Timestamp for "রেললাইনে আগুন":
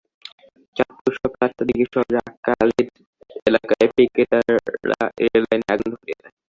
5.23-5.89